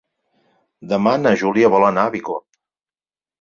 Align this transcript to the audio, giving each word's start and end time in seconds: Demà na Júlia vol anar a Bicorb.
Demà 0.93 1.13
na 1.25 1.33
Júlia 1.41 1.69
vol 1.75 1.85
anar 1.91 2.07
a 2.09 2.15
Bicorb. 2.17 2.47